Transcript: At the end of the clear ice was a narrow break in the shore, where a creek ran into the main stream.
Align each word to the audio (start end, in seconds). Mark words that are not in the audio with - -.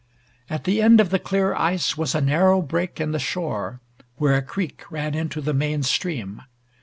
At 0.49 0.63
the 0.63 0.81
end 0.81 0.99
of 0.99 1.11
the 1.11 1.19
clear 1.19 1.53
ice 1.53 1.95
was 1.95 2.15
a 2.15 2.21
narrow 2.21 2.63
break 2.63 2.99
in 2.99 3.11
the 3.11 3.19
shore, 3.19 3.81
where 4.15 4.33
a 4.35 4.41
creek 4.41 4.83
ran 4.89 5.13
into 5.13 5.41
the 5.41 5.53
main 5.53 5.83
stream. 5.83 6.41